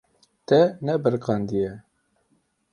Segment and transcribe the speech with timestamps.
[0.47, 0.59] Te
[0.89, 1.71] nebiriqandiye.